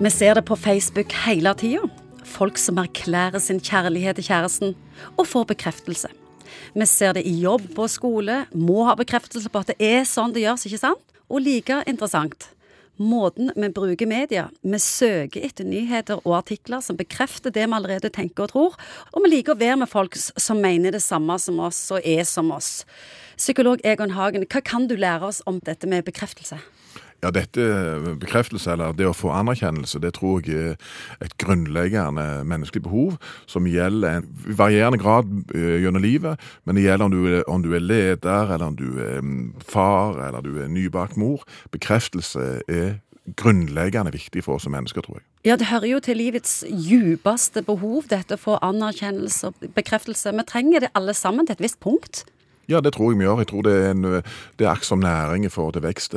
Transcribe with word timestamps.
Vi 0.00 0.08
ser 0.08 0.32
det 0.34 0.46
på 0.48 0.56
Facebook 0.56 1.12
hele 1.26 1.50
tida. 1.60 1.82
Folk 2.24 2.56
som 2.56 2.78
erklærer 2.80 3.36
sin 3.36 3.58
kjærlighet 3.60 4.16
til 4.16 4.24
kjæresten 4.30 4.70
og 5.20 5.26
får 5.28 5.50
bekreftelse. 5.50 6.08
Vi 6.72 6.86
ser 6.88 7.12
det 7.18 7.26
i 7.28 7.34
jobb 7.42 7.76
og 7.76 7.90
skole, 7.92 8.46
må 8.56 8.86
ha 8.88 8.94
bekreftelse 8.96 9.52
på 9.52 9.60
at 9.60 9.74
det 9.74 9.76
er 9.76 10.08
sånn 10.08 10.32
det 10.32 10.46
gjøres, 10.46 10.64
ikke 10.64 10.80
sant? 10.80 11.04
Og 11.28 11.44
like 11.44 11.82
interessant, 11.84 12.48
måten 12.96 13.52
vi 13.52 13.68
bruker 13.76 14.08
media. 14.08 14.46
Vi 14.64 14.80
søker 14.80 15.44
etter 15.44 15.68
nyheter 15.68 16.24
og 16.24 16.38
artikler 16.38 16.80
som 16.80 16.96
bekrefter 16.96 17.52
det 17.52 17.68
vi 17.68 17.76
allerede 17.82 18.08
tenker 18.08 18.48
og 18.48 18.54
tror, 18.56 18.80
og 19.12 19.20
vi 19.26 19.34
liker 19.36 19.52
å 19.52 19.60
være 19.60 19.82
med 19.84 19.92
folk 19.92 20.16
som 20.16 20.64
mener 20.64 20.96
det 20.96 21.04
samme 21.04 21.36
som 21.36 21.60
oss 21.60 21.84
og 21.92 22.00
er 22.08 22.24
som 22.24 22.48
oss. 22.56 22.86
Psykolog 23.36 23.84
Egon 23.84 24.16
Hagen, 24.16 24.48
hva 24.48 24.64
kan 24.64 24.88
du 24.88 24.96
lære 24.96 25.28
oss 25.28 25.44
om 25.44 25.60
dette 25.68 25.84
med 25.84 26.08
bekreftelse? 26.08 26.56
Ja, 27.20 27.28
dette 27.34 27.64
bekreftelse, 28.20 28.72
eller 28.72 28.94
det 28.96 29.04
å 29.04 29.16
få 29.16 29.28
anerkjennelse, 29.36 30.00
det 30.00 30.14
tror 30.16 30.40
jeg 30.46 30.72
er 30.72 31.26
et 31.26 31.34
grunnleggende 31.42 32.46
menneskelig 32.48 32.86
behov 32.86 33.18
som 33.50 33.68
gjelder 33.68 34.24
i 34.48 34.56
varierende 34.56 35.00
grad 35.02 35.28
eh, 35.54 35.82
gjennom 35.84 36.00
livet. 36.00 36.40
Men 36.64 36.78
det 36.78 36.86
gjelder 36.86 37.10
om 37.10 37.12
du, 37.12 37.20
er, 37.28 37.44
om 37.44 37.64
du 37.64 37.74
er 37.76 37.84
leder, 37.84 38.54
eller 38.54 38.70
om 38.70 38.78
du 38.78 38.88
er 39.04 39.20
mm, 39.20 39.60
far, 39.60 40.16
eller 40.28 40.40
du 40.44 40.62
er 40.62 40.72
nybakt 40.72 41.20
mor. 41.20 41.44
Bekreftelse 41.76 42.48
er 42.64 42.98
grunnleggende 43.36 44.12
viktig 44.14 44.44
for 44.46 44.56
oss 44.56 44.64
som 44.64 44.72
mennesker, 44.74 45.04
tror 45.04 45.20
jeg. 45.20 45.26
Ja, 45.44 45.56
det 45.60 45.68
hører 45.70 45.88
jo 45.88 46.00
til 46.04 46.18
livets 46.20 46.60
djupeste 46.68 47.62
behov, 47.64 48.08
dette 48.10 48.36
å 48.36 48.40
få 48.40 48.58
anerkjennelse 48.64 49.52
og 49.52 49.70
bekreftelse. 49.76 50.32
Vi 50.36 50.48
trenger 50.48 50.86
det 50.86 50.94
alle 50.96 51.14
sammen 51.16 51.48
til 51.48 51.58
et 51.58 51.64
visst 51.68 51.80
punkt. 51.84 52.24
Ja, 52.68 52.80
det 52.80 52.92
tror 52.94 53.10
jeg 53.10 53.18
vi 53.18 53.24
gjør. 53.24 53.38
Jeg 53.42 53.48
tror 53.50 53.62
det 53.66 53.72
er, 53.74 53.90
en, 53.90 54.02
det 54.58 54.66
er 54.66 54.82
som 54.86 54.98
næring 55.02 55.44
i 55.44 55.48
forhold 55.48 55.74
til 55.74 55.82
vekst. 55.82 56.14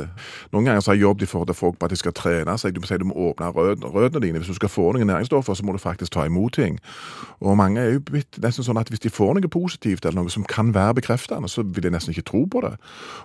Noen 0.52 0.64
ganger 0.64 0.80
så 0.80 0.90
har 0.90 0.98
jeg 0.98 1.02
jobbet 1.02 1.22
i 1.22 1.26
forhold 1.26 1.48
til 1.48 1.58
folk 1.58 1.78
på 1.78 1.88
at 1.88 1.90
de 1.90 1.98
skal 1.98 2.14
trene 2.14 2.58
seg. 2.58 2.74
Du 2.74 2.80
må 2.82 2.86
si 2.86 2.98
du 3.00 3.06
må 3.08 3.16
åpne 3.30 3.50
rødene 3.50 4.22
dine. 4.22 4.38
Hvis 4.38 4.52
du 4.52 4.58
skal 4.60 4.70
få 4.70 4.92
noen 4.92 5.10
næringsstoffer, 5.10 5.54
så 5.54 5.66
må 5.66 5.74
du 5.74 5.82
faktisk 5.82 6.12
ta 6.14 6.26
imot 6.28 6.54
ting. 6.54 6.78
Og 7.40 7.56
mange 7.58 7.80
er 7.80 7.96
jo 7.96 8.04
blitt 8.10 8.38
nesten 8.42 8.66
sånn 8.66 8.78
at 8.78 8.92
hvis 8.92 9.02
de 9.02 9.10
får 9.10 9.34
noe 9.34 9.50
positivt, 9.50 10.04
eller 10.04 10.22
noe 10.22 10.30
som 10.30 10.46
kan 10.46 10.74
være 10.74 11.00
bekreftende, 11.00 11.50
så 11.50 11.64
vil 11.66 11.88
de 11.88 11.94
nesten 11.96 12.14
ikke 12.14 12.28
tro 12.30 12.44
på 12.46 12.62
det. 12.62 12.76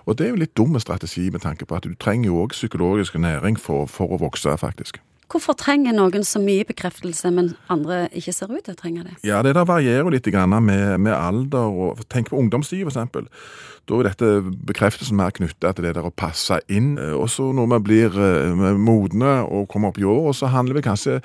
Og 0.06 0.18
det 0.18 0.26
er 0.26 0.34
jo 0.34 0.42
litt 0.42 0.56
dumme 0.58 0.82
strategi 0.82 1.28
med 1.30 1.44
tanke 1.46 1.68
på 1.68 1.78
at 1.78 1.86
du 1.86 1.94
trenger 1.94 2.32
jo 2.32 2.42
òg 2.42 2.56
psykologisk 2.56 3.14
næring 3.14 3.60
for, 3.60 3.86
for 3.86 4.10
å 4.10 4.20
vokse, 4.24 4.56
faktisk. 4.58 4.98
Hvorfor 5.30 5.54
trenger 5.54 5.94
noen 5.94 6.24
så 6.26 6.40
mye 6.42 6.66
bekreftelse, 6.66 7.30
men 7.30 7.52
andre 7.70 8.08
ikke 8.18 8.34
ser 8.34 8.50
ut 8.50 8.64
til 8.66 8.74
å 8.74 8.80
trenge 8.80 9.04
det? 9.06 9.16
Ja, 9.22 9.42
Det 9.46 9.54
der 9.54 9.68
varierer 9.68 10.10
litt 10.10 10.26
med, 10.26 10.98
med 10.98 11.14
alder. 11.14 11.70
og 11.70 12.00
Tenk 12.08 12.30
på 12.30 12.38
ungdomstid, 12.38 12.82
f.eks. 12.86 13.30
Da 13.90 13.98
er 13.98 14.06
dette 14.06 14.26
bekreftelsen 14.68 15.16
mer 15.18 15.32
knytta 15.34 15.72
til 15.74 15.86
det 15.86 15.96
der 15.96 16.06
å 16.06 16.12
passe 16.14 16.60
inn. 16.70 16.92
Og 16.98 17.26
så 17.32 17.48
når 17.56 17.70
vi 17.72 17.78
blir 17.88 18.18
eh, 18.22 18.76
modne 18.78 19.32
og 19.42 19.66
kommer 19.72 19.90
opp 19.90 19.98
i 19.98 20.06
år, 20.06 20.30
så 20.36 20.50
handler 20.52 20.78
vi 20.78 20.84
kanskje 20.86 21.16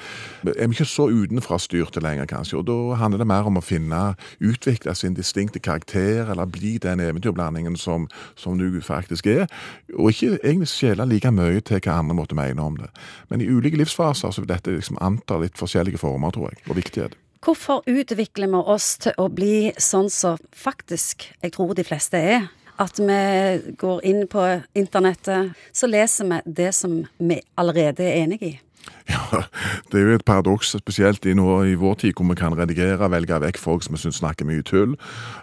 Er 0.45 0.67
vi 0.69 0.73
ikke 0.73 0.87
så 0.89 1.05
utenfrastyrte 1.11 2.01
lenger, 2.01 2.25
kanskje. 2.29 2.57
Og 2.57 2.65
da 2.65 2.97
handler 3.01 3.21
det 3.21 3.29
mer 3.29 3.45
om 3.45 3.59
å 3.59 3.63
finne, 3.65 4.15
utvikle 4.41 4.95
sin 4.97 5.13
distinkte 5.17 5.59
karakter, 5.61 6.31
eller 6.31 6.49
bli 6.49 6.77
den 6.81 7.03
eventyrblandingen 7.03 7.77
som, 7.77 8.07
som 8.35 8.57
du 8.57 8.81
faktisk 8.81 9.27
er. 9.29 9.45
Og 9.93 10.13
ikke 10.13 10.39
egentlig 10.41 10.71
skjele 10.71 11.05
like 11.09 11.31
mye 11.31 11.61
til 11.61 11.83
hva 11.83 11.99
andre 12.01 12.17
måtte 12.17 12.37
mene 12.37 12.65
om 12.65 12.79
det. 12.81 12.89
Men 13.29 13.45
i 13.45 13.49
ulike 13.49 13.77
livsfaser 13.95 14.31
så 14.31 14.45
dette 14.45 14.71
liksom 14.71 14.97
antar 15.01 15.41
litt 15.41 15.57
forskjellige 15.57 15.97
former, 15.97 16.31
tror 16.31 16.51
jeg, 16.51 16.61
og 16.69 16.75
viktighet. 16.75 17.15
Hvorfor 17.45 17.83
utvikler 17.85 18.47
vi 18.47 18.57
oss 18.57 18.97
til 18.97 19.13
å 19.17 19.29
bli 19.29 19.71
sånn 19.77 20.09
som 20.09 20.37
faktisk 20.51 21.31
jeg 21.41 21.53
tror 21.53 21.75
de 21.75 21.83
fleste 21.83 22.17
er? 22.17 22.47
At 22.77 22.99
vi 22.99 23.73
går 23.77 24.01
inn 24.03 24.25
på 24.27 24.61
internettet, 24.75 25.53
så 25.71 25.87
leser 25.87 26.25
vi 26.25 26.41
det 26.45 26.73
som 26.73 27.05
vi 27.17 27.39
allerede 27.55 28.03
er 28.03 28.25
enig 28.25 28.41
i. 28.43 28.59
Ja, 29.09 29.43
Det 29.91 29.99
er 29.99 30.07
jo 30.07 30.15
et 30.17 30.25
paradoks, 30.25 30.71
spesielt 30.79 31.25
i, 31.29 31.33
nå, 31.37 31.45
i 31.69 31.75
vår 31.77 31.97
tid 32.01 32.15
hvor 32.17 32.25
vi 32.29 32.37
kan 32.39 32.55
redigere, 32.57 33.09
velge 33.13 33.37
vekk 33.43 33.59
folk 33.61 33.83
som 33.85 33.93
vi 33.93 34.01
syns 34.01 34.17
snakker 34.21 34.47
mye 34.49 34.63
tull, 34.65 34.95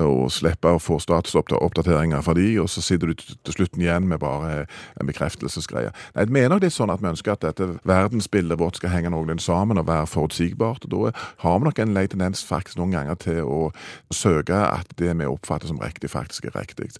og 0.03 0.33
slippe 0.35 0.73
å 0.75 0.81
få 0.83 0.99
statusoppdateringer 1.03 2.25
fra 2.27 2.35
de, 2.37 2.49
og 2.59 2.67
så 2.73 2.83
sitter 2.83 3.13
du 3.13 3.23
til 3.23 3.55
slutten 3.55 3.85
igjen 3.85 4.09
med 4.11 4.19
bare 4.23 4.65
en 4.99 5.07
bekreftelsesgreie. 5.09 5.93
Nei, 6.17 6.25
Jeg 6.25 6.35
mener 6.35 6.55
nok 6.57 6.65
litt 6.67 6.75
sånn 6.75 6.91
at 6.91 7.03
vi 7.05 7.11
ønsker 7.13 7.37
at 7.37 7.45
dette 7.47 7.69
verdensbildet 7.87 8.59
vårt 8.59 8.81
skal 8.81 8.95
henge 8.97 9.13
noenlunde 9.15 9.45
sammen 9.45 9.79
og 9.79 9.87
være 9.87 10.11
forutsigbart. 10.11 10.89
og 10.89 10.91
Da 10.91 11.13
har 11.45 11.59
vi 11.59 11.69
nok 11.69 11.79
en 11.79 11.95
lei 11.95 12.07
tendens 12.11 12.43
faktisk 12.45 12.81
noen 12.81 12.97
ganger 12.97 13.15
til 13.15 13.43
å 13.47 13.71
søke 14.11 14.59
at 14.59 14.91
det 14.99 15.15
vi 15.15 15.29
oppfatter 15.29 15.71
som 15.71 15.79
riktig, 15.79 16.11
faktisk 16.11 16.51
er 16.51 16.59
riktig. 16.59 16.91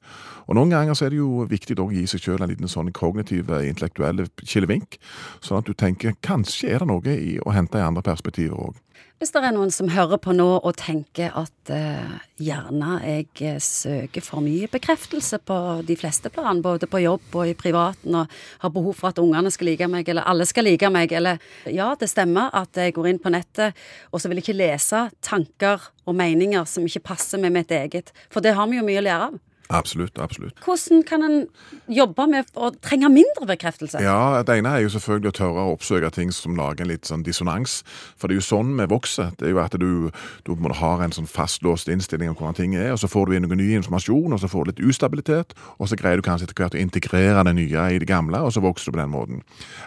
Og 0.47 0.55
Noen 0.55 0.71
ganger 0.71 0.95
så 0.95 1.07
er 1.07 1.11
det 1.11 1.19
jo 1.19 1.47
viktig 1.49 1.79
å 1.81 1.91
gi 1.91 2.07
seg 2.07 2.23
selv 2.23 2.43
en 2.43 2.53
liten 2.53 2.71
sånn 2.71 2.93
kognitiv, 2.95 3.51
intellektuell 3.51 4.29
kilevink, 4.45 4.99
sånn 5.43 5.59
at 5.59 5.67
du 5.67 5.75
tenker 5.75 6.15
kanskje 6.23 6.52
kanskje 6.53 6.73
er 6.75 6.83
det 6.83 6.91
noe 6.91 7.13
i 7.17 7.37
å 7.41 7.53
hente 7.55 7.81
i 7.81 7.85
andre 7.85 8.03
perspektiver 8.05 8.59
òg. 8.59 8.81
Hvis 9.23 9.31
det 9.31 9.41
er 9.47 9.53
noen 9.55 9.71
som 9.71 9.87
hører 9.93 10.19
på 10.19 10.33
nå 10.35 10.49
og 10.59 10.73
tenker 10.81 11.31
at 11.39 11.71
eh, 11.71 12.15
gjerne 12.43 12.97
jeg 13.05 13.29
eh, 13.47 13.61
søker 13.63 14.25
for 14.27 14.43
mye 14.43 14.67
bekreftelse 14.71 15.39
på 15.47 15.59
de 15.87 15.95
fleste 15.97 16.31
plan, 16.35 16.59
både 16.63 16.89
på 16.91 17.05
jobb 17.05 17.37
og 17.39 17.53
i 17.53 17.55
privaten, 17.55 18.17
og 18.19 18.35
har 18.65 18.73
behov 18.75 18.99
for 18.99 19.13
at 19.13 19.23
ungene 19.23 19.53
skal 19.55 19.71
like 19.71 19.87
meg, 19.87 20.11
eller 20.11 20.27
alle 20.27 20.47
skal 20.51 20.67
like 20.67 20.91
meg, 20.91 21.15
eller 21.15 21.39
ja, 21.71 21.93
det 21.99 22.11
stemmer 22.11 22.51
at 22.51 22.83
jeg 22.83 22.97
går 22.99 23.13
inn 23.13 23.23
på 23.23 23.31
nettet, 23.31 23.79
og 24.11 24.19
så 24.19 24.27
vil 24.27 24.43
jeg 24.43 24.49
ikke 24.49 24.59
lese 24.59 25.05
tanker 25.23 25.87
og 26.03 26.19
meninger 26.19 26.67
som 26.67 26.89
ikke 26.89 27.07
passer 27.15 27.39
med 27.39 27.55
mitt 27.55 27.71
eget, 27.71 28.11
for 28.27 28.43
det 28.43 28.57
har 28.59 28.67
vi 28.69 28.83
jo 28.83 28.89
mye 28.91 29.05
å 29.05 29.07
lære 29.07 29.31
av. 29.31 29.41
Absolutt. 29.71 30.19
absolutt. 30.19 30.55
Hvordan 30.65 31.03
kan 31.07 31.23
en 31.23 31.47
jobbe 31.89 32.27
med 32.29 32.51
å 32.55 32.71
trenge 32.83 33.09
mindre 33.09 33.47
bekreftelse? 33.47 34.03
Ja, 34.03 34.43
Det 34.43 34.59
ene 34.59 34.77
er 34.77 34.83
jo 34.85 34.93
selvfølgelig 34.93 35.31
å 35.31 35.37
tørre 35.39 35.65
å 35.65 35.73
oppsøke 35.77 36.11
ting 36.13 36.33
som 36.33 36.57
lager 36.57 36.85
en 36.85 36.91
litt 36.91 37.07
sånn 37.09 37.23
dissonans. 37.25 37.83
For 38.17 38.29
det 38.29 38.37
er 38.37 38.41
jo 38.43 38.49
sånn 38.49 38.75
vi 38.77 38.87
vokser. 38.91 39.33
Det 39.39 39.49
er 39.49 39.55
jo 39.55 39.63
at 39.63 39.77
du, 39.79 40.11
du 40.45 40.53
har 40.81 41.03
en 41.03 41.13
sånn 41.13 41.27
fastlåst 41.27 41.89
innstilling 41.89 42.29
om 42.29 42.37
hvordan 42.37 42.59
ting 42.59 42.75
er, 42.77 42.93
og 42.93 42.99
så 42.99 43.09
får 43.09 43.27
du 43.27 43.37
inn 43.37 43.47
noe 43.47 43.57
ny 43.57 43.71
informasjon, 43.79 44.33
og 44.33 44.41
så 44.41 44.51
får 44.51 44.65
du 44.65 44.73
litt 44.73 44.85
ustabilitet, 44.91 45.55
og 45.79 45.89
så 45.89 45.97
greier 45.97 46.21
du 46.21 46.27
kanskje 46.27 46.49
etter 46.49 46.59
hvert 46.59 46.77
å 46.77 46.83
integrere 46.83 47.45
det 47.49 47.55
nye 47.57 47.87
i 47.95 48.01
det 48.03 48.09
gamle, 48.09 48.41
og 48.43 48.53
så 48.53 48.63
vokser 48.65 48.91
du 48.91 48.97
på 48.97 49.03
den 49.03 49.13
måten. 49.13 49.43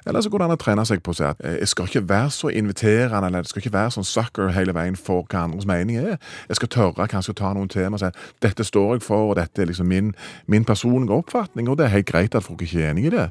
Eller 0.06 0.22
så 0.22 0.30
går 0.30 0.44
det 0.44 0.50
an 0.50 0.58
å 0.58 0.62
trene 0.62 0.86
seg 0.88 1.04
på 1.06 1.14
å 1.14 1.18
si 1.18 1.26
at 1.28 1.42
eh, 1.46 1.60
jeg 1.62 1.72
skal 1.74 1.90
ikke 1.90 2.06
være 2.10 2.32
så 2.34 2.52
inviterende, 2.54 3.28
eller 3.28 3.46
jeg 3.46 3.54
skal 3.54 3.64
ikke 3.64 3.76
være 3.76 3.96
sånn 3.98 4.08
sucker 4.08 4.54
hele 4.56 4.76
veien 4.76 4.98
for 5.00 5.26
hva 5.30 5.46
andres 5.46 5.68
mening 5.70 6.00
er. 6.02 6.18
Jeg 6.50 6.60
skal 6.62 6.72
tørre 6.74 7.10
kanskje 7.12 7.36
å 7.36 7.40
ta 7.42 7.54
noen 7.56 7.72
tema 7.72 8.00
og 8.00 8.04
si 8.04 8.12
dette 8.44 8.66
står 8.68 8.98
jeg 8.98 9.06
for, 9.06 9.32
og 9.32 9.40
dette 9.40 9.65
er 9.66 9.72
liksom 9.74 9.90
min, 9.92 10.14
min 10.52 10.66
personlige 10.68 11.18
oppfatning, 11.18 11.70
og 11.70 11.80
det 11.80 11.88
er 11.88 11.98
helt 11.98 12.10
greit 12.10 12.38
at 12.38 12.46
folk 12.46 12.62
ikke 12.62 12.84
er 12.84 12.94
enig 12.94 13.10
i 13.10 13.14
det. 13.18 13.28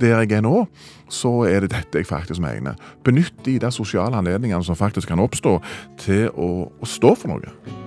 Der 0.00 0.24
jeg 0.24 0.38
er 0.40 0.44
nå, 0.44 0.66
så 1.12 1.44
er 1.48 1.64
det 1.64 1.74
dette 1.76 2.00
jeg 2.00 2.10
faktisk 2.10 2.42
mener. 2.42 2.80
Benytt 3.04 3.44
de 3.46 3.58
der 3.62 3.74
sosiale 3.74 4.16
anledningene 4.18 4.64
som 4.64 4.78
faktisk 4.78 5.12
kan 5.12 5.22
oppstå, 5.22 5.58
til 6.00 6.28
å, 6.34 6.68
å 6.80 6.88
stå 6.88 7.14
for 7.18 7.34
noe. 7.34 7.83